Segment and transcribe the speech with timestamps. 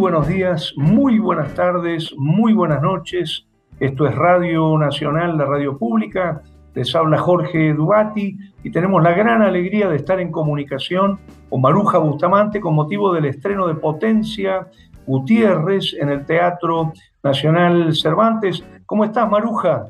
[0.00, 3.44] Buenos días, muy buenas tardes, muy buenas noches.
[3.78, 6.40] Esto es Radio Nacional, la radio pública.
[6.74, 8.34] Les habla Jorge Dubati
[8.64, 11.20] y tenemos la gran alegría de estar en comunicación
[11.50, 14.68] con Maruja Bustamante con motivo del estreno de Potencia
[15.06, 18.64] Gutiérrez en el Teatro Nacional Cervantes.
[18.86, 19.84] ¿Cómo estás, Maruja?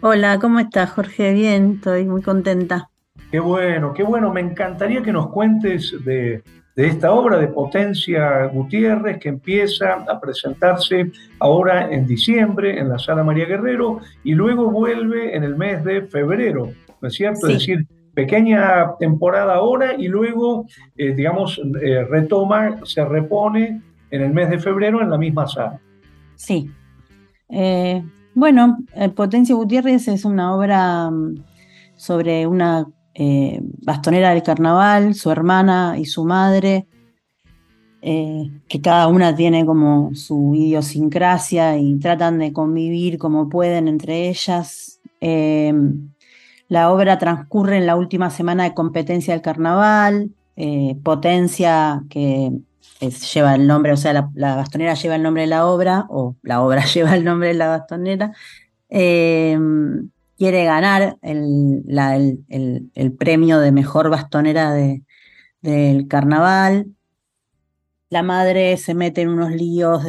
[0.00, 1.32] Hola, ¿cómo estás, Jorge?
[1.34, 2.90] Bien, estoy muy contenta.
[3.30, 4.32] Qué bueno, qué bueno.
[4.32, 6.42] Me encantaría que nos cuentes de,
[6.86, 13.24] esta obra de Potencia Gutiérrez que empieza a presentarse ahora en diciembre en la Sala
[13.24, 17.48] María Guerrero y luego vuelve en el mes de febrero, ¿no es cierto?
[17.48, 20.66] Es decir, pequeña temporada ahora y luego,
[20.96, 25.80] eh, digamos, eh, retoma, se repone en el mes de febrero en la misma sala.
[26.36, 26.70] Sí.
[27.48, 28.02] Eh,
[28.34, 28.78] bueno,
[29.14, 31.44] Potencia Gutiérrez es una obra mm,
[31.96, 36.86] sobre una eh, bastonera del carnaval, su hermana y su madre,
[38.02, 44.28] eh, que cada una tiene como su idiosincrasia y tratan de convivir como pueden entre
[44.28, 45.00] ellas.
[45.20, 45.74] Eh,
[46.68, 50.30] la obra transcurre en la última semana de competencia del carnaval,
[51.02, 52.52] Potencia, que
[53.32, 56.62] lleva el nombre, o sea, la, bastonera lleva el nombre de la obra, o la
[56.62, 58.32] obra lleva el nombre de la bastonera
[60.40, 61.82] quiere ganar el,
[63.18, 65.02] premio de mejor bastonera de,
[65.60, 66.86] del carnaval.
[68.08, 70.02] La madre se mete en unos líos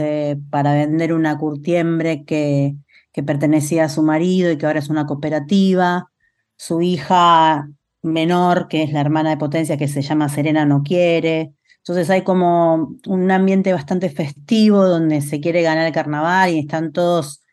[0.49, 2.77] para vender una curtiembre que,
[3.11, 6.09] que pertenecía a su marido y que ahora es una cooperativa.
[6.55, 7.67] Su hija
[8.01, 11.55] menor, que es la hermana de potencia, que se llama Serena, no quiere.
[11.79, 16.93] Entonces hay como un ambiente bastante festivo donde se quiere ganar el carnaval y están
[16.93, 17.43] todos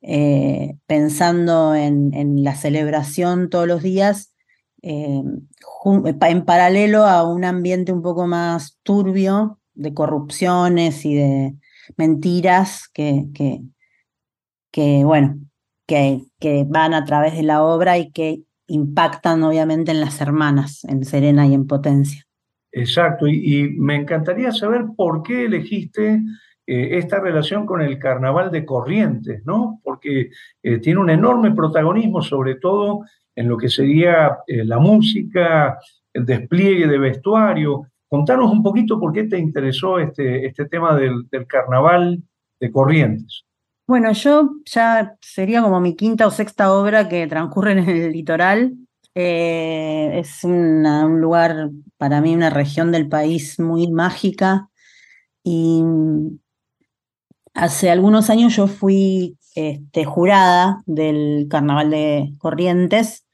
[0.00, 4.32] eh, pensando en, la celebración todos los días,
[4.82, 5.22] eh,
[5.84, 11.54] en paralelo a un ambiente un poco más turbio de corrupciones y de
[11.96, 13.60] mentiras que, que,
[14.70, 15.38] que bueno,
[15.86, 20.84] que, que van a través de la obra y que impactan obviamente en las hermanas,
[20.84, 22.24] en Serena y en Potencia.
[22.70, 26.20] Exacto, y me encantaría saber por qué elegiste
[26.70, 29.80] eh, esta relación con el carnaval de Corrientes, ¿no?
[29.82, 30.28] Porque
[30.62, 35.78] eh, tiene un enorme protagonismo, sobre todo en lo que sería eh, la música,
[36.12, 37.86] el despliegue de vestuario.
[38.06, 42.22] Contanos un poquito por qué te interesó este, este tema del, carnaval
[42.60, 43.46] de Corrientes.
[43.86, 48.74] Bueno, yo ya sería como mi quinta o sexta obra que transcurre en el litoral.
[49.14, 54.68] es un lugar, para mí, una región del país muy mágica
[55.42, 55.82] y
[57.58, 63.26] Hace algunos años yo fui este, jurada del Carnaval de Corrientes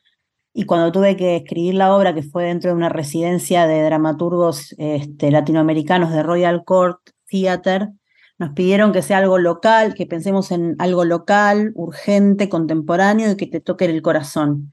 [0.55, 4.75] y cuando tuve que escribir la obra, que fue dentro de una residencia de dramaturgos
[4.79, 7.91] este, latinoamericanos de Royal Court Theater,
[8.39, 13.47] nos pidieron que sea algo local, que pensemos en algo local, urgente, contemporáneo y que
[13.47, 14.73] te toque el corazón.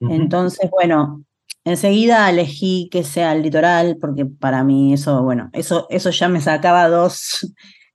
[0.00, 1.22] Entonces, bueno,
[1.62, 6.40] enseguida elegí que sea el litoral, porque para mí eso, bueno, eso, eso ya me
[6.40, 7.46] sacaba dos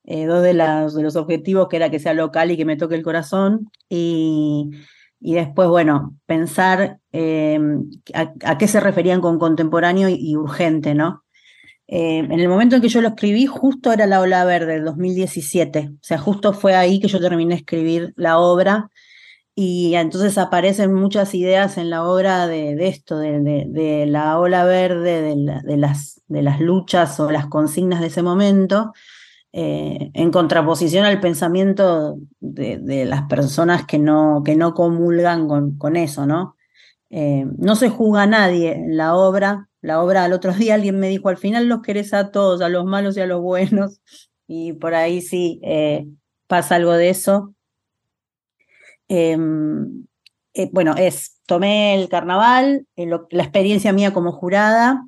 [0.06, 3.04] eh, dos de, los objetivos, que era que sea local y que me toque el
[3.04, 3.70] corazón.
[3.90, 4.72] Y,
[5.20, 7.60] y después, bueno, pensar eh,
[8.14, 11.24] a, qué se referían con contemporáneo y, urgente, ¿no?
[11.88, 14.86] Eh, en el momento en que yo lo escribí, justo era la ola verde del
[14.86, 18.90] 2017, o sea, justo fue ahí que yo terminé de escribir la obra
[19.56, 24.66] y entonces aparecen muchas ideas en la obra de, de esto, de, de, la ola
[24.66, 28.94] verde, de, las, de las luchas o las consignas de ese momento,
[29.56, 35.96] eh, en contraposición al pensamiento de, las personas que no, que no comulgan con, con
[35.96, 36.56] eso, ¿no?
[37.12, 39.70] Eh, no se juzga a nadie en la obra.
[39.82, 42.70] La obra al otro día alguien me dijo, al final los querés a todos, a
[42.70, 44.02] los malos y a los buenos,
[44.48, 46.08] y por ahí sí eh,
[46.48, 47.54] pasa algo de eso.
[49.08, 50.08] Em,
[50.72, 55.08] bueno, es, tomé el carnaval, la experiencia mía como jurada,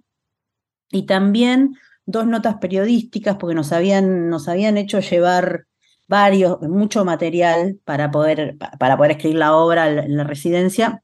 [0.91, 1.75] y también
[2.05, 5.65] dos notas periodísticas porque nos habían, nos habían hecho llevar
[6.07, 11.03] varios, mucho material para poder, para poder escribir la obra en la residencia.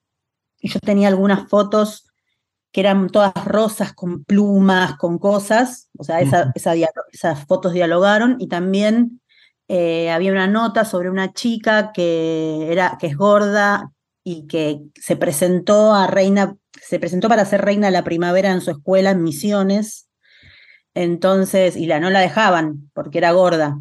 [0.60, 2.08] Y yo tenía algunas fotos
[2.72, 8.38] que eran todas rosas con plumas, con cosas, o sea, esa, esas fotos dialogaron.
[8.40, 9.22] Y también
[9.68, 13.92] eh, había una nota sobre una chica que, era, que es gorda
[14.24, 18.62] y que se presentó a reina, se presentó para ser reina de la primavera en
[18.62, 20.11] su escuela en Misiones
[20.94, 23.80] entonces, y la no la dejaban porque era gorda.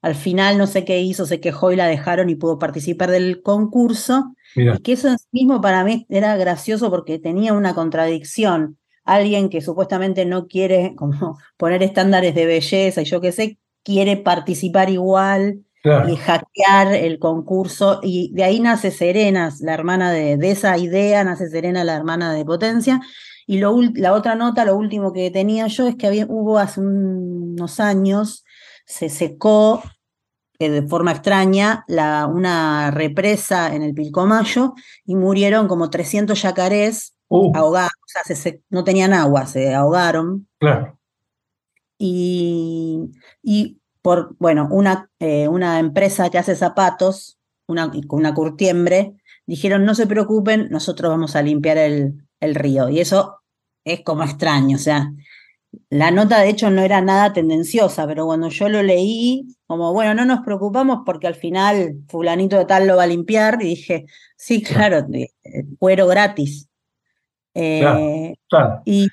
[0.00, 3.40] Al final no sé qué hizo, se quejó y la dejaron y pudo participar del
[3.42, 4.34] concurso.
[4.56, 8.78] Y que eso en sí mismo para mí era gracioso porque tenía una contradicción.
[9.04, 14.16] alguien que supuestamente no quiere como poner estándares de belleza y yo qué sé, quiere
[14.16, 18.00] participar igual y hackear el concurso.
[18.02, 22.32] Y de ahí nace Serena, la hermana de, de esa idea, nace Serena, la hermana
[22.32, 23.00] de Potencia.
[23.46, 26.80] Y lo, la otra nota, lo último que tenía yo es que había, hubo hace
[26.80, 28.44] unos años,
[28.86, 29.82] se secó
[30.58, 34.74] eh, de forma extraña la, una represa en el Pilcomayo
[35.04, 37.52] y murieron como 300 yacarés uh.
[37.56, 40.48] ahogados, o sea, se, no tenían agua, se ahogaron.
[40.58, 40.98] Claro.
[41.98, 43.10] Y,
[43.42, 49.14] y por, bueno, una, eh, una empresa que hace zapatos, una, una curtiembre,
[49.46, 52.88] dijeron, no se preocupen, nosotros vamos a limpiar el, el río.
[52.88, 53.40] Y eso
[53.84, 55.12] es como extraño, o sea,
[55.88, 60.14] la nota de hecho no era nada tendenciosa, pero cuando yo lo leí, como bueno,
[60.14, 64.06] no nos preocupamos porque al final fulanito de tal lo va a limpiar, y dije,
[64.36, 65.06] sí, claro,
[65.78, 66.68] cuero gratis.
[67.54, 68.34] Eh,
[68.84, 69.08] y,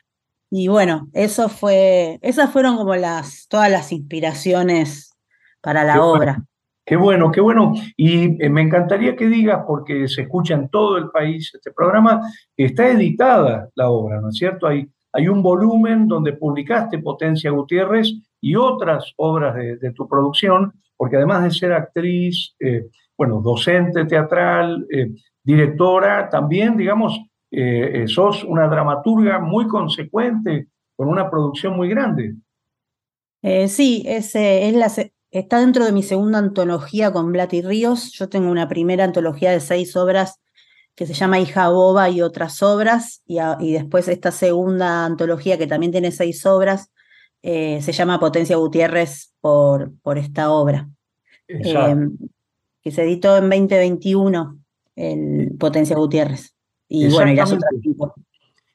[0.49, 5.15] y, bueno, eso fue, esas fueron como las, todas las inspiraciones
[5.61, 6.43] para la obra.
[6.89, 7.73] Qué bueno, qué bueno.
[7.95, 12.19] Y eh, me encantaría que digas, porque se escucha en todo el país este programa,
[12.57, 14.65] está editada la obra, ¿no es cierto?
[14.65, 21.17] Hay, hay un volumen donde publicaste Potencia Gutiérrez y otras obras de, tu producción, porque
[21.17, 25.11] además de ser actriz, eh, bueno, docente teatral, eh,
[25.43, 27.21] directora, también, digamos,
[28.07, 32.33] sos una dramaturga muy consecuente, con una producción muy grande.
[33.67, 34.89] sí, es, es la,
[35.31, 38.11] Está dentro de mi segunda antología con Blatty Ríos.
[38.13, 40.39] Yo tengo una primera antología de seis obras
[40.95, 45.93] que se llama Hija Boba y otras obras, y, después esta segunda antología que también
[45.93, 46.91] tiene seis obras,
[47.41, 50.89] eh, se llama Potencia Gutiérrez por, por esta obra,
[51.47, 52.17] em,
[52.81, 54.59] que se editó en 2021,
[54.97, 56.53] el Potencia Gutiérrez.
[56.89, 57.71] Y bueno, y las otras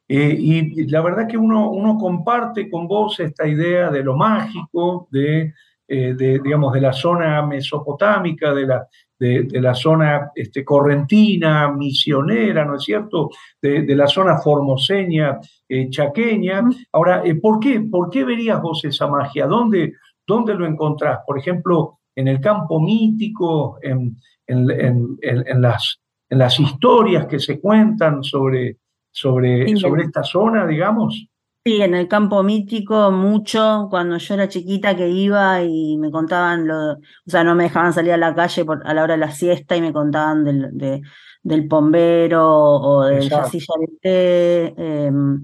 [0.08, 5.08] eh, y la verdad que uno, uno comparte con vos esta idea de lo mágico,
[5.10, 5.52] de
[5.86, 8.88] eh, de, digamos, de la zona mesopotámica, de la,
[9.18, 15.38] de, la zona este, correntina, misionera, ¿no es cierto?, de, la zona formoseña,
[15.68, 16.62] eh, chaqueña.
[16.92, 19.46] Ahora, eh, ¿por, qué, ¿por qué verías vos esa magia?
[19.46, 19.92] ¿Dónde,
[20.26, 21.20] ¿Dónde lo encontrás?
[21.26, 24.16] Por ejemplo, en el campo mítico, en,
[24.46, 26.00] en, las,
[26.30, 28.78] en las historias que se cuentan sobre,
[29.10, 31.28] sobre, sobre esta zona, digamos.
[31.66, 36.66] Sí, en el campo mítico mucho, cuando yo era chiquita que iba y me contaban,
[36.68, 39.20] lo, o sea, no me dejaban salir a la calle por, a la hora de
[39.20, 41.00] la siesta y me contaban del, de,
[41.42, 45.42] del pombero o del yacilla de em,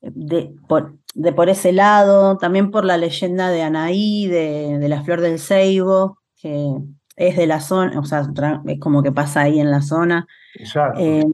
[0.00, 5.02] de, por, de por ese lado, también por la leyenda de Anaí, de, de la
[5.02, 6.68] flor del ceibo, que
[7.16, 8.26] es de la zona, o sea,
[8.66, 10.26] es como que pasa ahí en la zona.
[10.56, 11.00] Exacto.
[11.00, 11.32] Em,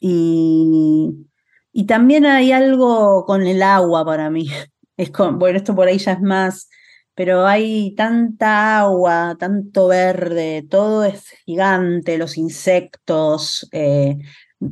[0.00, 1.29] y
[1.72, 4.48] y también hay algo con el agua para mí.
[4.96, 6.68] Es bueno, esto por ahí ya es más,
[7.14, 14.18] pero hay tanta agua, tanto verde, todo es gigante, los insectos, eh,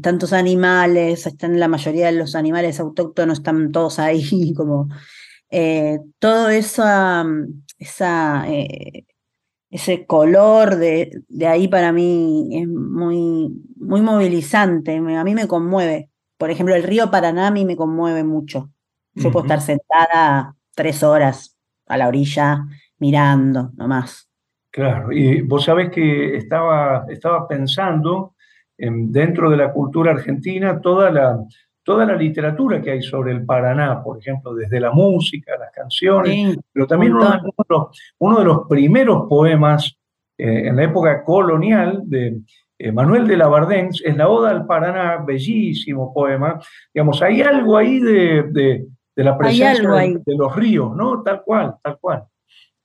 [0.03, 4.89] tantos animales, están la mayoría de los animales autóctonos están todos ahí, como
[5.51, 6.85] eh, todo eso,
[7.79, 9.07] esa, eh,
[9.71, 16.11] ese color de, de, ahí para mí es muy, muy movilizante, a mí me conmueve
[16.39, 18.71] por ejemplo, el río Paraná a mí me conmueve mucho.
[19.15, 22.65] Yo puedo estar sentada tres horas a la orilla
[22.99, 24.31] mirando nomás.
[24.71, 28.35] Claro, y vos sabés que estaba, estaba pensando
[28.77, 31.41] en, dentro de la cultura argentina toda la,
[31.83, 36.57] toda la literatura que hay sobre el Paraná, por ejemplo, desde la música, las canciones,
[36.73, 39.97] pero también uno de, los, uno de, los, primeros poemas
[40.37, 42.43] eh, en la época colonial de,
[42.93, 46.61] Manuel de la Bardens, es la Oda al Paraná, bellísimo poema.
[46.95, 49.89] Digamos, hay algo ahí de, la presencia
[50.25, 51.23] de, los ríos, ¿no?
[51.23, 52.25] Tal cual, tal cual.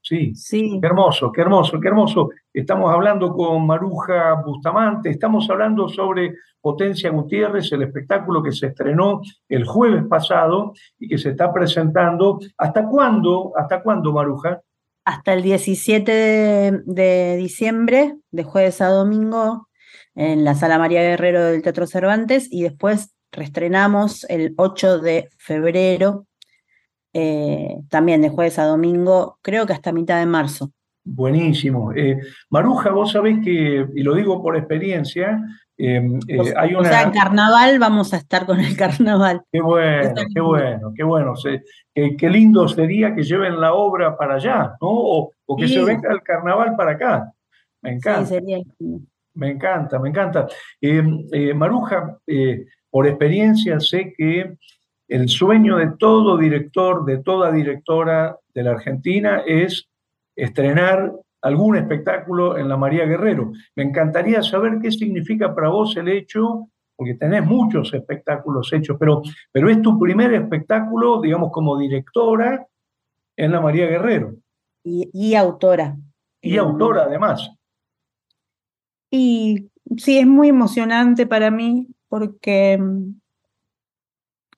[0.02, 2.30] Sí, sí, qué hermoso, qué hermoso, qué hermoso.
[2.52, 9.22] Estamos hablando con Maruja Bustamante, estamos hablando sobre Potencia Gutiérrez, el espectáculo que se estrenó
[9.48, 12.40] el jueves pasado y que se está presentando.
[12.58, 14.62] ¿Hasta cuándo, hasta cuándo, Maruja?
[15.06, 19.70] Hasta el 17 de diciembre, de jueves a domingo,
[20.16, 26.28] en la Sala María Guerrero del Teatro Cervantes y después reestrenamos el 8 de febrero,
[27.14, 30.72] eh, también de jueves a domingo, creo que hasta mitad de marzo.
[31.04, 31.92] Buenísimo.
[31.94, 35.42] Eh, Maruja, vos sabés que, y lo digo por experiencia,
[35.78, 36.02] eh,
[36.56, 36.80] hay una...
[36.80, 39.42] O sea, en carnaval vamos a estar con el carnaval.
[39.52, 41.34] Qué bueno, qué bueno, qué bueno.
[41.94, 44.90] qué, lindo sería que lleven la obra para allá, ¿no?
[44.90, 47.34] O, que se venga el carnaval para acá.
[47.82, 48.26] Me encanta.
[48.26, 48.60] Sí, sería
[49.36, 50.48] me encanta, me encanta.
[50.82, 54.56] Eh, eh, Maruja, eh, por experiencia sé que
[55.08, 59.90] el sueño de todo director, de toda directora de la Argentina es
[60.36, 63.52] estrenar algún espectáculo en la María Guerrero.
[63.76, 69.22] Me encantaría saber qué significa para vos el hecho, porque tenés muchos espectáculos hechos, pero,
[69.52, 72.66] pero es tu primer espectáculo, digamos, como directora
[73.36, 74.36] en la María Guerrero.
[74.86, 75.96] Y, autora.
[76.42, 77.50] Y autora, además.
[79.16, 83.22] Y sí, es muy emocionante para mí, porque mm,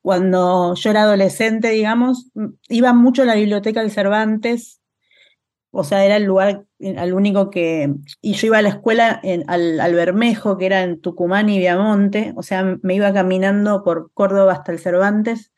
[0.01, 4.79] cuando yo era adolescente, digamos, mm, iba mucho a la biblioteca del Cervantes
[5.77, 6.65] o sea, era el lugar
[6.97, 7.93] al único que...
[8.21, 12.43] Y yo iba a la escuela al, Bermejo, que era en Tucumán y Viamonte, o
[12.43, 15.51] sea, me iba caminando por Córdoba hasta el Cervantes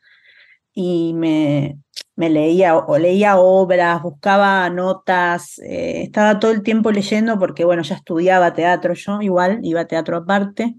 [0.72, 1.78] y me,
[2.16, 7.82] me leía o leía obras, buscaba notas, eh, estaba todo el tiempo leyendo porque, bueno,
[7.82, 10.74] ya estudiaba teatro yo, igual, iba a teatro aparte.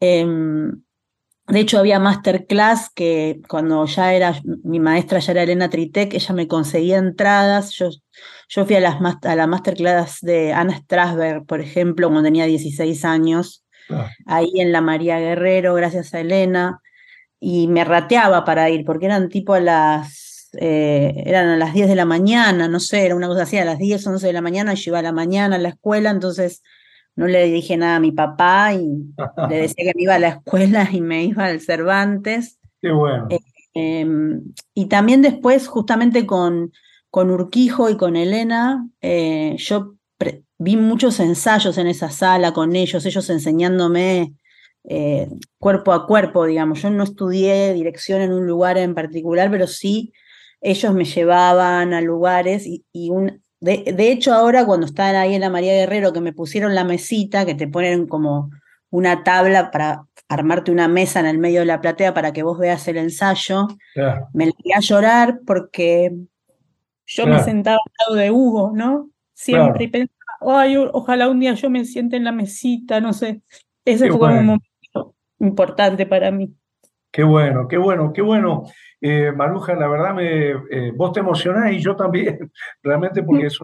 [0.00, 0.82] Em,
[1.48, 6.34] de hecho, había masterclass que cuando ya era, mi maestra ya era Elena Tritec, ella
[6.34, 7.72] me conseguía entradas.
[7.72, 7.88] Yo,
[8.48, 13.04] yo fui a, las, a la masterclass de Ana Strasberg, por ejemplo, cuando tenía 16
[13.04, 14.08] años, ah.
[14.26, 16.80] ahí en la María Guerrero, gracias a Elena,
[17.44, 21.88] y me rateaba para ir, porque eran tipo a las, eh, eran a las 10
[21.88, 24.40] de la mañana, no sé, era una cosa así, a las 10, 11 de la
[24.40, 26.62] mañana, yo iba a la mañana a la escuela, entonces
[27.16, 28.86] no le dije nada a mi papá y
[29.48, 32.60] le decía que me iba a la escuela y me iba al Cervantes.
[32.80, 33.26] Qué bueno.
[33.28, 33.40] Eh,
[33.74, 36.70] em, y también después, justamente con,
[37.10, 39.96] con Urquijo y con Elena, eh, yo
[40.58, 44.32] vi muchos ensayos en esa sala con ellos, ellos enseñándome
[44.84, 46.82] eh, cuerpo a cuerpo, digamos.
[46.82, 50.12] Yo no estudié dirección en un lugar en particular, pero sí
[50.60, 55.40] ellos me llevaban a lugares y, y un, de, hecho, ahora cuando están ahí en
[55.40, 58.50] la María Guerrero, que me pusieron la mesita, que te ponen como
[58.90, 62.58] una tabla para armarte una mesa en el medio de la platea para que vos
[62.58, 63.68] veas el ensayo,
[64.34, 66.12] me le a llorar porque
[67.06, 69.10] yo me sentaba al lado de Hugo, ¿no?
[69.32, 73.42] Siempre y pensaba, ay, ojalá un día yo me siente en la mesita, no sé.
[73.84, 74.71] Ese fue un momento
[75.42, 76.54] importante para mí.
[77.12, 78.62] Qué bueno, qué bueno, qué bueno.
[78.98, 82.50] Eh, Maruja, la verdad, me, eh, vos te emocionás y yo también,
[82.82, 83.58] realmente porque es,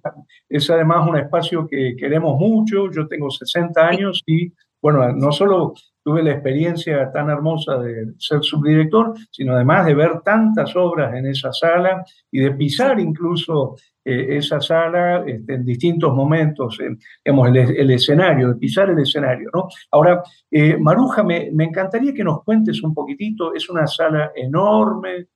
[0.50, 2.90] es además un espacio que queremos mucho.
[2.90, 5.72] Yo tengo 60 años y, bueno, no solo
[6.08, 11.26] tuve la experiencia tan hermosa de ser subdirector, sino además de ver tantas obras en
[11.26, 16.78] esa sala y de pisar incluso eh, esa sala este, en distintos momentos,
[17.22, 19.50] digamos, el, escenario, de pisar el escenario.
[19.52, 19.68] ¿no?
[19.90, 25.26] Ahora, eh, Maruja, me, encantaría que nos cuentes un poquitito, es una sala enorme,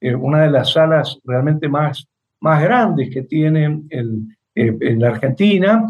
[0.00, 2.08] eh, una de las salas realmente más,
[2.40, 5.86] más grandes que tiene el, en la Argentina.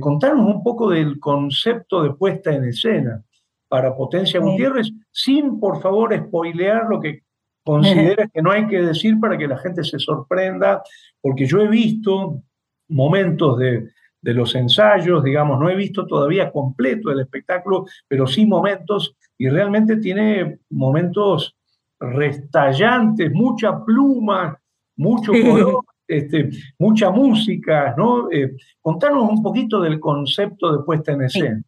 [0.00, 3.22] contanos un poco del concepto de puesta en escena
[3.68, 7.22] para Potencia Gutiérrez, sin por favor spoilear lo que
[7.64, 10.82] consideras que no hay que decir para que la gente se sorprenda,
[11.20, 12.42] porque yo he visto
[12.88, 19.16] momentos de, los ensayos, digamos, no he visto todavía completo el espectáculo, pero sí momentos,
[19.38, 21.56] y realmente tiene momentos
[21.98, 24.60] restallantes, mucha pluma,
[24.96, 28.30] mucho color, este, mucha música, ¿no?
[28.30, 31.62] Eh, contanos un poquito del concepto de puesta en escena.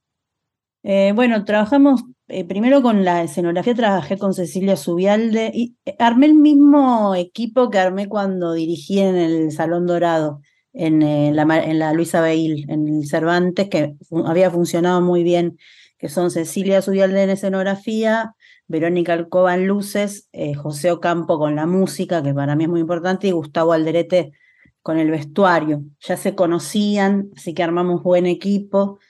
[0.82, 6.26] Eh, bueno, trabajamos eh, primero con la escenografía, trabajé con Cecilia Subialde y eh, armé
[6.26, 10.40] el mismo equipo que armé cuando dirigí en el Salón Dorado,
[10.72, 11.00] en,
[11.36, 13.94] la, en la, Luisa Beil, en el Cervantes, que
[14.24, 15.58] había funcionado muy bien,
[15.98, 18.34] que son Cecilia Subialde en escenografía,
[18.68, 23.26] Verónica Alcoba en luces, José Ocampo con la música, que para mí es muy importante,
[23.26, 24.32] y Gustavo Alderete
[24.82, 25.82] con el vestuario.
[26.00, 29.00] Ya se conocían, así que armamos buen equipo.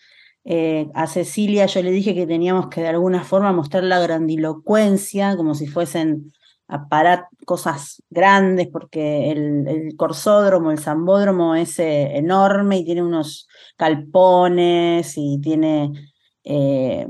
[0.45, 5.37] Eh, a Cecilia yo le dije que teníamos que de alguna forma mostrar la grandilocuencia,
[5.37, 6.33] como si fuesen
[6.67, 13.49] a parar cosas grandes, porque el, corsódromo, el zambódromo es eh, enorme y tiene unos
[13.77, 15.93] calpones y tiene,
[16.45, 17.09] eh,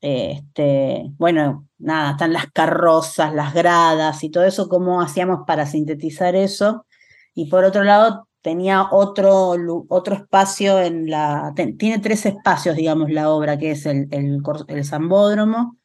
[0.00, 6.36] este, bueno, nada, están las carrozas, las gradas y todo eso, cómo hacíamos para sintetizar
[6.36, 6.86] eso.
[7.34, 9.54] Y por otro lado, tenía otro,
[9.88, 11.52] otro espacio en la...
[11.78, 15.76] tiene tres espacios, digamos, la obra, que es el, el, el Zambódromo,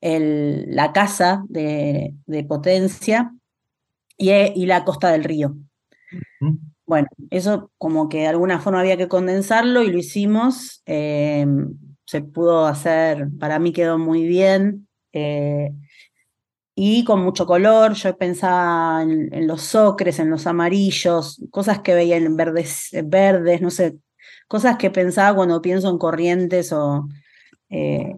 [0.00, 3.34] el, la casa de, de Potencia
[4.16, 5.56] y, y, la costa del río.
[6.86, 10.82] Bueno, eso como que de alguna forma había que condensarlo y lo hicimos.
[10.86, 11.46] Eh,
[12.06, 14.88] se pudo hacer, para mí quedó muy bien.
[15.12, 15.70] Eh,
[16.76, 17.94] y con mucho color.
[17.94, 23.70] Yo pensaba en, los ocres, en los amarillos, cosas que veía en verdes, verdes, no
[23.70, 23.96] sé,
[24.46, 27.08] cosas que pensaba cuando pienso en corrientes o
[27.70, 28.14] eh,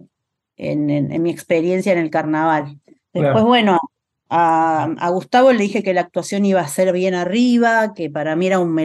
[0.57, 2.79] en, mi experiencia en el carnaval.
[3.13, 3.79] Después, bueno,
[4.29, 8.47] a, Gustavo le dije que la actuación iba a ser bien arriba, que para mí
[8.47, 8.77] era un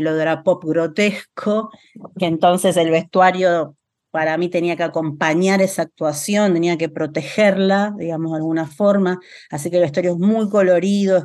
[0.44, 1.70] pop grotesco,
[2.18, 3.76] que entonces el vestuario
[4.14, 9.18] para mí tenía que acompañar esa actuación, tenía que protegerla, digamos, de alguna forma.
[9.50, 11.24] Así que el vestuario es muy colorido, es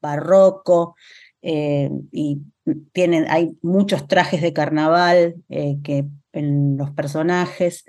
[0.00, 0.96] barroco,
[1.42, 2.38] eh, y
[2.92, 7.84] tienen, hay muchos trajes de carnaval eh, que, en los personajes.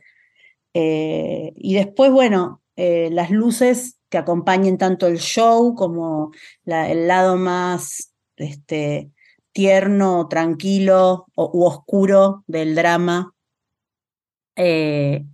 [0.73, 6.31] Eh, y después, bueno, las luces que acompañen tanto el show como
[6.65, 9.11] el lado más este,
[9.53, 13.33] tierno, tranquilo o, u oscuro del drama.
[14.63, 15.25] Eh,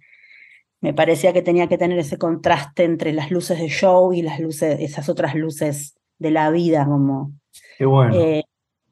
[0.79, 4.39] me parecía que tenía que tener ese contraste entre las luces de show y las
[4.39, 7.34] luces, esas otras luces de la vida, como.
[7.77, 8.15] Qué bueno.
[8.15, 8.43] Eh,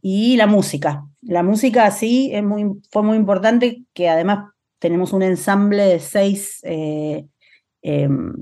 [0.02, 1.06] y la música.
[1.22, 6.60] La música sí es muy, fue muy importante, que además tenemos un ensamble de seis
[6.64, 7.26] eh,
[7.82, 8.34] em,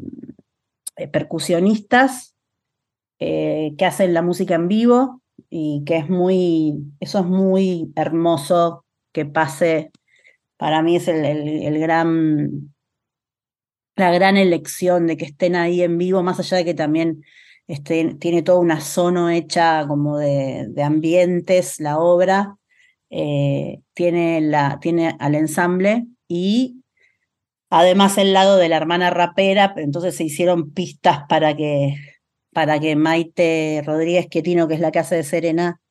[0.97, 2.31] eh, percusionistas
[3.19, 8.83] que hacen la música en vivo y que es muy, eso es muy hermoso
[9.13, 9.91] que pase.
[10.63, 12.73] Para mí es el, gran,
[13.97, 17.21] la gran elección de que estén ahí en vivo, más allá de que también
[17.67, 22.55] este, tiene toda una zona hecha como de, ambientes, la obra,
[23.09, 26.77] eh, tiene, la, tiene al ensamble y
[27.69, 31.97] Además, el lado de la hermana rapera, entonces se hicieron pistas para que,
[32.53, 35.81] para que Maite Rodríguez Quietino, que es la que hace de Serena,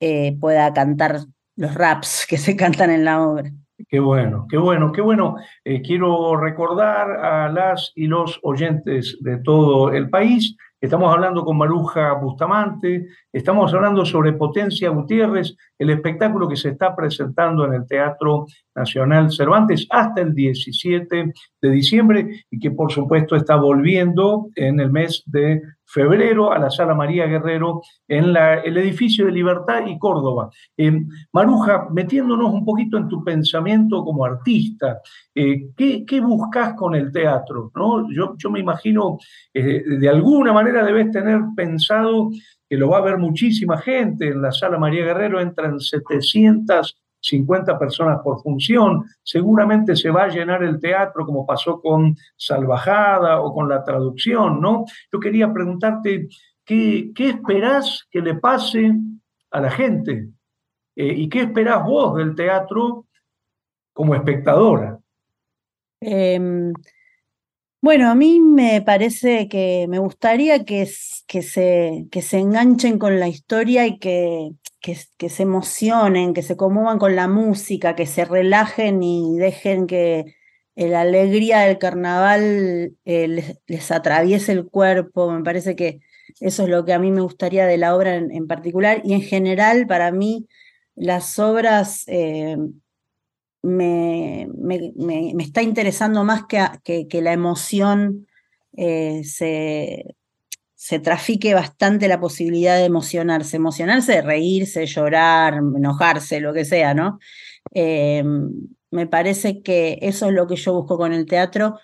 [0.00, 1.18] eh, pueda cantar
[1.56, 3.52] los raps que se cantan en la obra.
[3.88, 5.36] Qué bueno, qué bueno, qué bueno.
[5.64, 11.56] Eh, quiero recordar a las y los oyentes de todo el país Estamos hablando con
[11.56, 17.86] Maruja Bustamante, estamos hablando sobre Potencia Gutiérrez, el espectáculo que se está presentando en el
[17.86, 21.32] Teatro Nacional Cervantes hasta el 17
[21.62, 26.70] de diciembre y que por supuesto está volviendo en el mes de febrero a la
[26.70, 30.50] Sala María Guerrero en el edificio de Libertad y Córdoba.
[30.76, 30.92] Eh,
[31.32, 35.00] Maruja, metiéndonos un poquito en tu pensamiento como artista,
[35.34, 37.70] eh, ¿qué, ¿qué, buscas con el teatro?
[37.74, 38.10] ¿no?
[38.12, 39.18] Yo, yo me imagino,
[39.52, 42.30] eh, de alguna manera debes tener pensado
[42.68, 47.78] que lo va a ver muchísima gente, en la Sala María Guerrero entran 700 50
[47.78, 53.54] personas por función, seguramente se va a llenar el teatro como pasó con Salvajada o
[53.54, 54.84] con la traducción, ¿no?
[55.10, 56.28] Yo quería preguntarte,
[56.66, 58.92] ¿qué, qué esperás que le pase
[59.50, 60.28] a la gente?
[60.96, 63.06] Eh, ¿Y qué esperás vos del teatro
[63.94, 64.98] como espectadora?
[66.00, 66.74] Em,
[67.84, 70.88] bueno, a mí me parece que me gustaría que,
[71.26, 76.56] que, se, que se enganchen con la historia y que, que, se emocionen, que se
[76.56, 80.34] conmuevan con la música, que se relajen y dejen que
[80.76, 85.30] la alegría del carnaval eh, les, atraviese el cuerpo.
[85.30, 86.00] Me parece que
[86.40, 89.20] eso es lo que a mí me gustaría de la obra en, particular y en
[89.20, 90.48] general para mí
[90.94, 92.56] las obras eh,
[93.64, 94.46] me,
[94.94, 98.26] me, está interesando más que, que, la emoción
[98.76, 100.16] eh, se,
[100.74, 107.18] se trafique bastante la posibilidad de emocionarse, emocionarse, reírse, llorar, enojarse, lo que sea, ¿no?
[107.72, 108.50] Em,
[108.90, 111.78] me parece que eso es lo que yo busco con el teatro,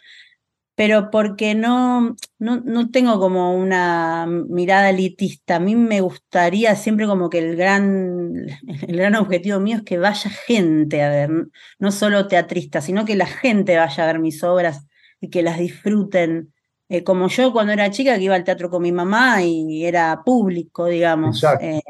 [0.81, 5.57] pero porque no, no, no, tengo como una mirada elitista.
[5.57, 8.47] A mí me gustaría siempre como que el gran,
[8.89, 13.15] el gran objetivo mío es que vaya gente a ver, no solo teatristas, sino que
[13.15, 14.87] la gente vaya a ver mis obras
[15.21, 16.55] y que las disfruten.
[16.89, 20.23] Eh, como yo cuando era chica que iba al teatro con mi mamá y era
[20.25, 21.43] público, digamos.
[21.43, 21.67] Exacto.
[21.67, 21.83] Eh,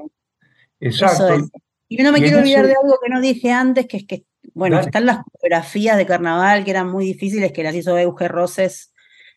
[0.81, 1.49] Exacto.
[1.89, 4.25] Y no me quiero olvidar de algo que no dije antes, que es que
[4.61, 8.93] bueno, están las coreografías de carnaval que eran muy difíciles, que las hizo Euge Roses,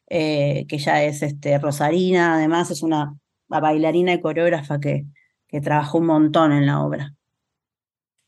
[0.09, 3.15] eh, que ya es este, Rosarina, además es una
[3.47, 5.05] bailarina y coreógrafa que,
[5.47, 7.13] que trabajó un montón en la obra.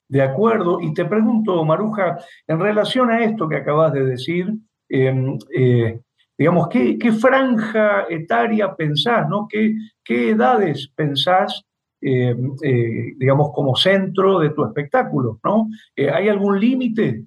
[0.07, 4.53] De acuerdo, y te pregunto, Maruja, en relación a esto que acabas de decir,
[4.87, 5.99] em, eh,
[6.37, 9.49] digamos, ¿qué, ¿qué, franja etaria pensás, ¿no?
[9.49, 11.65] ¿Qué, qué edades pensás
[12.07, 15.69] eh, eh, digamos, como centro de tu espectáculo, ¿no?
[15.95, 17.23] Eh, ¿Hay algún límite,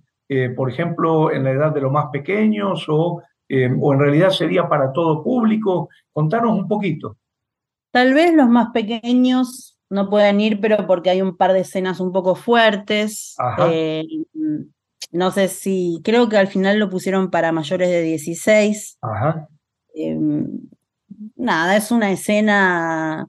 [0.54, 4.92] por ejemplo, en la edad de los más pequeños o, o en realidad sería para
[4.92, 5.88] todo público?
[6.12, 7.16] Contanos un poquito.
[7.90, 11.98] Tal vez los más pequeños no pueden ir, pero porque hay un par de escenas
[11.98, 13.34] un poco fuertes.
[15.10, 18.98] no sé si, creo que al final lo pusieron para mayores de 16.
[19.00, 19.48] Ajá.
[21.34, 23.28] nada, es una escena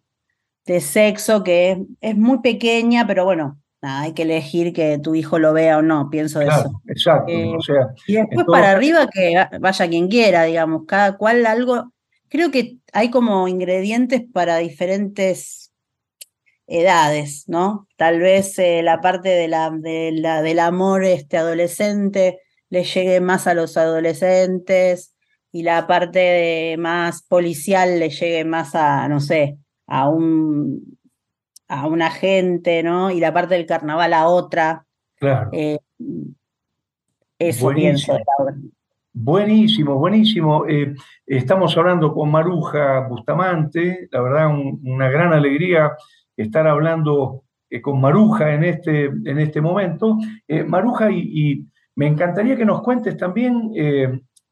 [0.69, 5.51] de sexo que es, muy pequeña, pero bueno, hay que elegir que tu hijo lo
[5.51, 6.81] vea o no, pienso eso.
[6.85, 7.31] Exacto.
[7.31, 7.51] Eh,
[8.05, 11.91] y después para arriba que vaya quien quiera, digamos, cada cual algo
[12.27, 15.71] creo que hay como ingredientes para diferentes
[16.67, 17.87] edades, ¿no?
[17.95, 23.55] Tal vez eh, la parte de la, del amor este, adolescente le llegue más a
[23.55, 25.15] los adolescentes
[25.51, 29.57] y la parte más policial le llegue más a, no sé,
[29.89, 30.97] a un,
[31.67, 33.11] a un agente, ¿no?
[33.11, 34.85] Y la parte del carnaval a otra.
[35.15, 35.49] Claro.
[35.51, 35.79] Eh,
[37.37, 38.17] eso buenísimo.
[39.11, 40.65] Buenísimo, buenísimo.
[40.67, 44.47] Eh, estamos hablando con Maruja Bustamante, la verdad
[44.83, 45.91] una gran alegría
[46.37, 50.17] estar hablando eh, con Maruja en este, en este momento.
[50.67, 53.73] Maruja, y, me encantaría que nos cuentes también,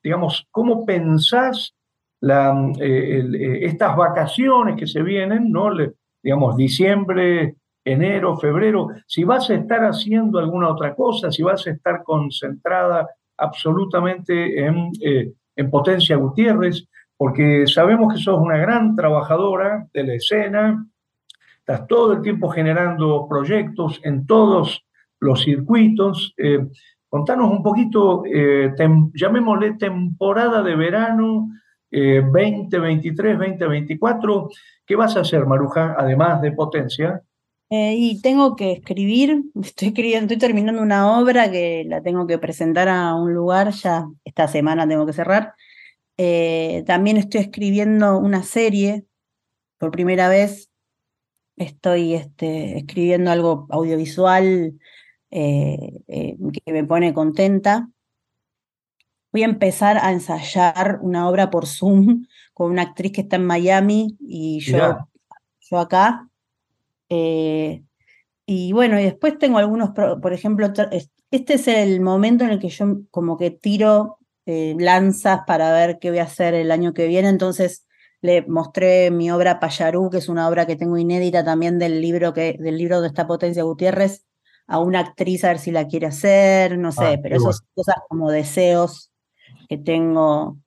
[0.04, 1.77] digamos, cómo pensás
[2.22, 5.70] la, estas vacaciones que se vienen, ¿no?
[6.24, 11.72] digamos, diciembre, enero, febrero, si vas a estar haciendo alguna otra cosa, si vas a
[11.72, 19.88] estar concentrada absolutamente en, eh, en Potencia Gutiérrez, porque sabemos que sos una gran trabajadora
[19.94, 20.86] de la escena,
[21.60, 24.86] estás todo el tiempo generando proyectos en todos
[25.20, 26.34] los circuitos.
[26.38, 26.68] Eh,
[27.10, 28.74] contanos un poquito, eh,
[29.14, 31.50] llamémosle temporada de verano
[31.91, 34.50] 2023, 2024.
[34.86, 37.23] ¿Qué vas a hacer, Maruja, además de potencia?
[37.69, 42.38] Eh, y tengo que escribir, estoy, escribiendo, estoy terminando una obra que la tengo que
[42.38, 45.54] presentar a un lugar, ya esta semana tengo que cerrar.
[46.17, 49.06] Eh, también estoy escribiendo una serie,
[49.78, 50.69] por primera vez
[51.58, 54.80] estoy este, escribiendo algo audiovisual
[55.32, 57.89] eh, que me pone contenta.
[59.32, 63.46] Voy a empezar a ensayar una obra por Zoom con una actriz que está en
[63.46, 64.98] Miami y yo,
[65.60, 66.30] yo acá.
[67.10, 67.84] Eh,
[68.46, 70.72] y bueno, y después tengo algunos, por ejemplo,
[71.32, 76.00] este es el momento en el que yo como que tiro eh, lanzas para ver
[76.00, 77.28] qué voy a hacer el año que viene.
[77.28, 77.86] Entonces
[78.22, 82.34] le mostré mi obra Payarú, que es una obra que tengo inédita también del libro,
[82.34, 84.26] que, del libro de esta Potencia Gutiérrez,
[84.66, 87.96] a una actriz a ver si la quiere hacer, no sé, ah, pero esas cosas
[88.08, 89.12] como deseos
[89.68, 90.58] que tengo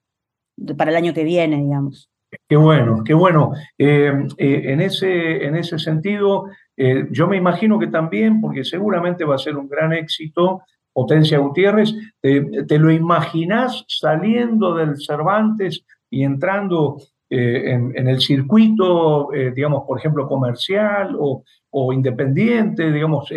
[0.77, 2.11] para el año que viene, digamos.
[2.47, 3.51] Qué bueno, qué bueno.
[3.77, 6.45] Eh, eh, en, ese, en ese sentido,
[6.77, 10.61] eh, yo me imagino que también, porque seguramente va a ser un gran éxito,
[10.93, 16.97] Potencia Gutiérrez, ¿te lo imaginas saliendo del Cervantes y entrando
[17.29, 22.91] en, el circuito, digamos, por ejemplo, comercial o, o independiente?
[22.91, 23.29] Digamos,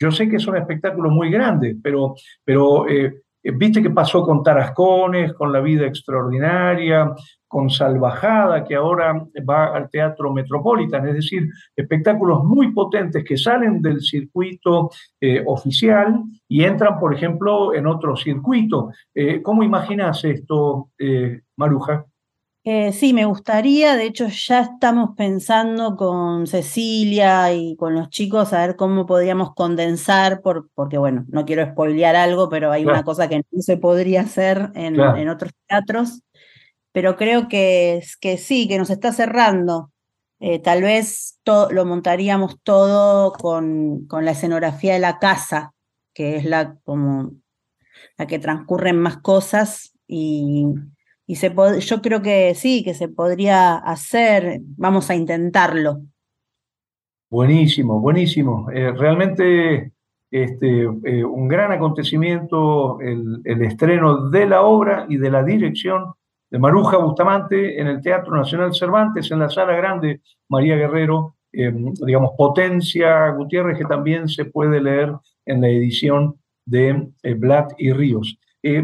[0.00, 2.14] yo sé que es un espectáculo muy grande, pero,
[2.46, 2.86] pero
[3.42, 7.12] viste qué pasó con Tarascones, con La Vida Extraordinaria,
[7.48, 13.82] con Salvajada, que ahora va al Teatro Metropolitan, es decir, espectáculos muy potentes que salen
[13.82, 18.90] del circuito eh, oficial y entran, por ejemplo, en otro circuito.
[19.14, 20.90] Eh, ¿Cómo imaginas esto,
[21.56, 22.06] Maruja?
[22.64, 28.52] Eh, sí, me gustaría, de hecho ya estamos pensando con Cecilia y con los chicos
[28.52, 33.02] a ver cómo podríamos condensar, por, porque bueno, no quiero spoilear algo, pero hay una
[33.02, 36.22] cosa que no se podría hacer en, en otros teatros,
[36.92, 39.90] pero creo que, que sí, que nos está cerrando.
[40.38, 45.74] Eh, tal vez lo montaríamos todo con, con la escenografía de la casa,
[46.14, 47.32] que es la como
[48.18, 50.66] la que transcurren más cosas y
[51.32, 56.02] y yo creo que sí, que se podría hacer, vamos a intentarlo.
[57.30, 58.70] Buenísimo, buenísimo.
[58.70, 59.92] Eh, realmente
[60.30, 66.12] este, eh, un gran acontecimiento el, estreno de la obra y de la dirección
[66.50, 71.94] de Maruja Bustamante en el Teatro Nacional Cervantes, en la Sala Grande María Guerrero, em,
[72.04, 75.14] digamos, Potencia Gutiérrez, que también se puede leer
[75.46, 76.34] en la edición
[76.66, 78.38] de eh, Blatt y Ríos.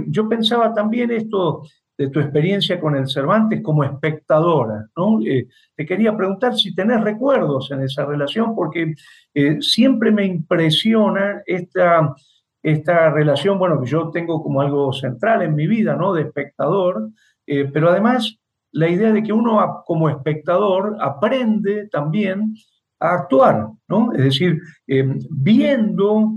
[0.09, 1.63] yo pensaba también esto,
[1.99, 4.87] de tu experiencia con el Cervantes como espectadora.
[4.97, 5.21] ¿no?
[5.27, 8.95] Eh, te quería preguntar si tenés recuerdos en esa relación, porque
[9.35, 12.15] eh, siempre me impresiona esta,
[12.63, 16.13] esta relación, bueno, que yo tengo como algo central en mi vida, ¿no?
[16.13, 17.11] De espectador,
[17.47, 18.39] eh, pero además
[18.71, 22.55] la idea de que uno como espectador aprende también
[23.01, 24.13] a actuar, ¿no?
[24.13, 26.33] Es decir, viendo,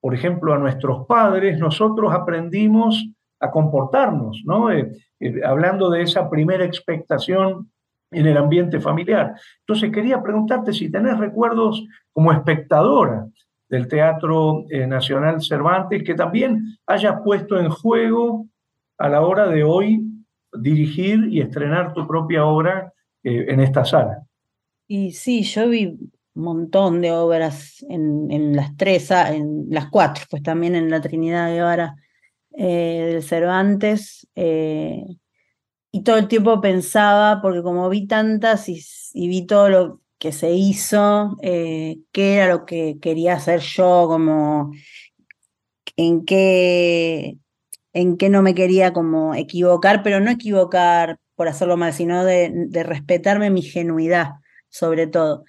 [0.00, 3.06] por ejemplo, a nuestros padres, nosotros aprendimos
[3.40, 4.70] a comportarnos, ¿no?
[4.70, 7.70] Eh, eh, hablando de esa primera expectación
[8.10, 9.34] en el ambiente familiar.
[9.60, 13.26] Entonces quería preguntarte si tenés recuerdos como espectadora
[13.68, 18.46] del Teatro eh, Nacional Cervantes que también hayas puesto en juego
[18.96, 20.02] a la hora de hoy
[20.52, 24.22] dirigir y estrenar tu propia obra en esta sala.
[24.86, 25.86] Y sí, yo vi
[26.36, 31.48] un montón de obras en, las tres, en las cuatro, pues también en la Trinidad
[31.48, 31.96] de Guevara
[32.56, 34.26] eh, del Cervantes.
[34.34, 35.04] Eh,
[35.92, 38.82] y todo el tiempo pensaba, porque como vi tantas y,
[39.14, 44.72] vi todo lo que se hizo, eh, qué era lo que quería hacer yo, como
[45.96, 47.38] en qué,
[47.92, 52.68] en qué no me quería como equivocar, pero no equivocar por hacerlo mal, sino de,
[52.84, 54.32] respetarme mi genuidad,
[54.68, 55.44] sobre todo.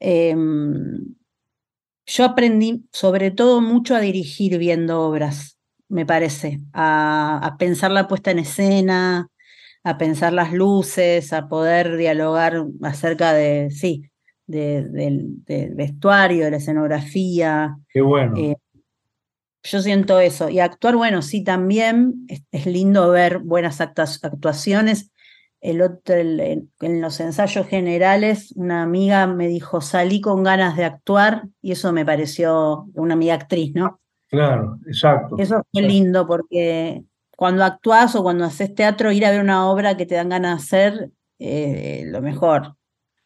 [0.00, 1.14] Em,
[2.06, 5.55] yo aprendí sobre todo mucho a dirigir viendo obras,
[5.88, 9.28] me parece, a, pensar la puesta en escena,
[9.84, 14.10] a pensar las luces, a poder dialogar acerca de, sí,
[14.46, 15.42] del
[15.74, 17.76] vestuario, de la escenografía.
[17.88, 18.36] Qué bueno.
[18.36, 18.56] Eh,
[19.62, 20.48] yo siento eso.
[20.48, 25.12] Y actuar, bueno, sí, también es, lindo ver buenas actuaciones.
[25.60, 31.48] El otro, en los ensayos generales, una amiga me dijo, salí con ganas de actuar,
[31.60, 34.00] y eso me pareció una amiga actriz, ¿no?
[34.28, 35.36] Claro, exacto.
[35.38, 37.02] Eso fue lindo porque
[37.36, 40.52] cuando actúas o cuando haces teatro, ir a ver una obra que te dan ganas
[40.52, 42.74] de hacer, eh, lo mejor.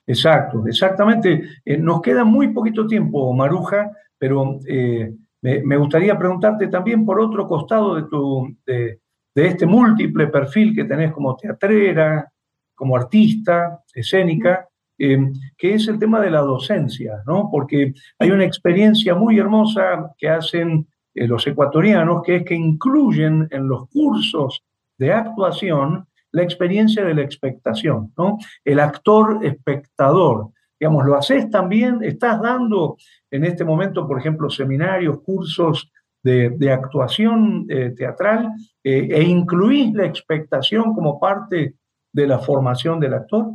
[0.07, 1.45] Exacto, exactamente.
[1.65, 7.47] Eh, nos queda muy poquito tiempo, Maruja, pero eh, me, gustaría preguntarte también por otro
[7.47, 8.99] costado de, tu, de,
[9.35, 12.31] este múltiple perfil que tenés como teatrera,
[12.75, 14.69] como artista escénica,
[15.01, 17.49] em, que es el tema de la docencia, ¿no?
[17.51, 23.49] Porque hay una experiencia muy hermosa que hacen eh, los ecuatorianos, que es que incluyen
[23.51, 24.63] en los cursos
[24.99, 28.37] de actuación la experiencia de la expectación, ¿no?
[28.63, 30.51] El actor espectador.
[30.79, 32.97] Digamos, lo haces también, estás dando
[33.31, 35.91] en este momento, por ejemplo, seminarios, cursos
[36.23, 38.53] de, actuación eh, teatral
[38.85, 41.77] eh, e incluís la expectación como parte
[42.13, 43.47] de la formación del actor?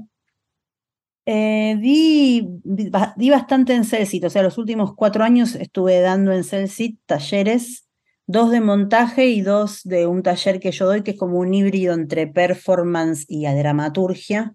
[1.26, 6.44] Eh, di, di, bastante en Celsit, o sea, los últimos cuatro años estuve dando en
[6.44, 7.88] Celsit talleres,
[8.28, 11.54] dos de montaje y dos de un taller que yo doy, que es como un
[11.54, 14.54] híbrido entre performance y dramaturgia,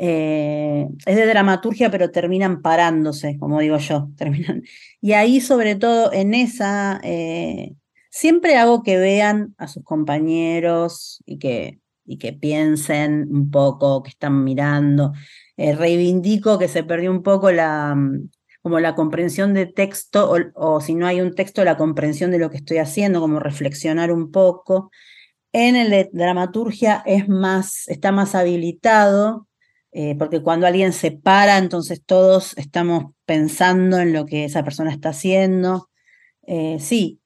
[0.00, 4.08] eh, es de dramaturgia, pero terminan parándose, como digo yo.
[4.16, 4.62] Terminan.
[5.00, 7.74] Y ahí, sobre todo, en esa, eh,
[8.08, 14.10] siempre hago que vean a sus compañeros y que, y que piensen un poco, que
[14.10, 15.12] están mirando.
[15.60, 18.30] Eh, reivindico que se perdió un poco la, mm,
[18.62, 22.48] como la comprensión de texto, o, si no hay un texto, la comprensión de lo
[22.48, 24.90] que estoy haciendo, como reflexionar un poco.
[25.52, 29.48] En el de dramaturgia es más, está más habilitado,
[29.90, 34.92] eh, porque cuando alguien se para, entonces todos estamos pensando en lo que esa persona
[34.92, 35.90] está haciendo.
[36.46, 37.20] Eh, sí,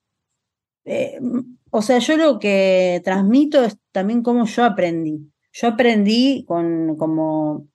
[1.71, 5.31] o sea, yo lo que transmito es también cómo yo aprendí.
[5.53, 7.68] Yo aprendí con como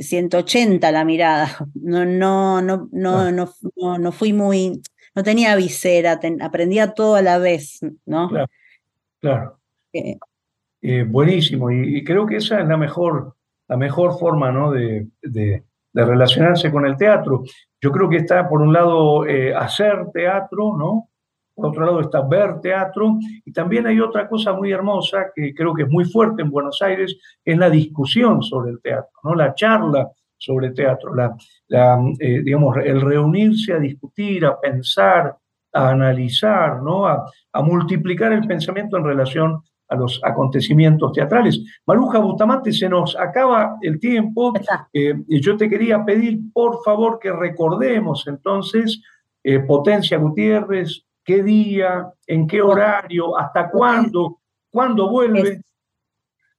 [0.00, 1.48] 180 la mirada.
[1.74, 4.80] No, no, no, no, no, no, fui muy,
[5.14, 8.28] no tenía visera, aprendía todo a la vez, ¿no?
[8.28, 8.48] Claro,
[9.20, 9.58] claro.
[11.06, 13.34] buenísimo, y, creo que esa es la mejor
[13.68, 14.70] la mejor forma ¿no?
[14.70, 15.08] de,
[15.92, 17.44] relacionarse con el teatro.
[17.80, 21.08] Yo creo que está, por un lado, eh, hacer teatro, ¿no?
[21.54, 25.72] Por otro lado está ver teatro y también hay otra cosa muy hermosa que creo
[25.72, 29.34] que es muy fuerte en Buenos Aires, es la discusión sobre el teatro, ¿no?
[29.34, 31.34] la charla sobre teatro, la,
[32.18, 35.36] eh, digamos, el reunirse a discutir, a pensar,
[35.72, 37.06] a analizar, ¿no?
[37.06, 41.62] a, a multiplicar el pensamiento en relación a los acontecimientos teatrales.
[41.86, 44.52] Maruja Bustamante, se nos acaba el tiempo.
[44.92, 49.02] Eh, yo te quería pedir, por favor, que recordemos entonces
[49.42, 55.60] eh, Potencia Gutiérrez, qué día, en qué horario, hasta cuándo, cuándo vuelve.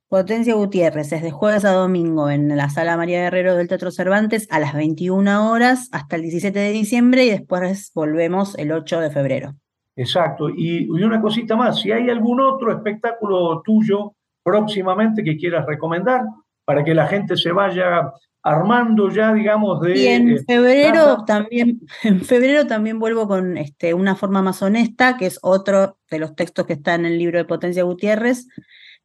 [0.07, 4.47] Potencia Gutiérrez es de jueves a domingo en la Sala María Guerrero del Teatro Cervantes
[4.51, 9.09] a las 21 horas hasta el 17 de diciembre y después volvemos el 8 de
[9.09, 9.55] febrero.
[9.95, 10.49] Exacto.
[10.49, 16.21] Y, una cosita más, si hay algún otro espectáculo tuyo próximamente que quieras recomendar
[16.65, 18.11] para que la gente se vaya
[18.45, 19.97] armando ya, digamos, de...
[19.97, 25.17] Y en eh, febrero también, en febrero también vuelvo con este, una forma más honesta,
[25.17, 28.47] que es otro de los textos que está en el libro de Potencia Gutiérrez,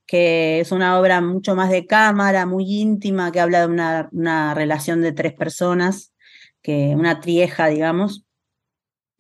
[0.07, 4.55] que es una obra mucho más de cámara, muy íntima, que habla de una, una
[4.55, 6.13] relación de tres personas,
[6.61, 8.27] que una trieja, digamos,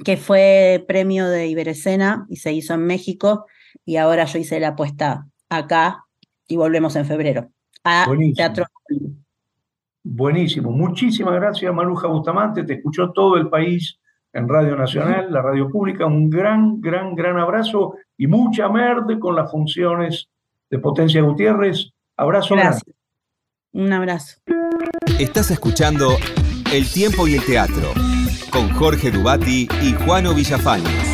[0.04, 3.46] que fue premio de Iberescena y se hizo en México
[3.86, 6.04] y ahora yo hice la apuesta acá
[6.46, 7.50] y volvemos en febrero
[7.84, 8.36] a Buenísimo.
[8.36, 8.64] Teatro.
[10.02, 14.00] Buenísimo, muchísimas gracias Maruja Bustamante, te escuchó todo el país
[14.32, 19.34] en Radio Nacional, la radio pública, un gran, gran, gran abrazo y mucha merde con
[19.34, 20.28] las funciones
[20.70, 21.90] de Potencia Gutiérrez.
[22.16, 22.54] Abrazo.
[22.54, 22.94] Gracias.
[23.72, 24.38] Un abrazo.
[25.18, 26.16] Estás escuchando
[26.72, 27.92] El tiempo y el teatro
[28.50, 31.09] con Jorge Dubati y Juano Villafañez.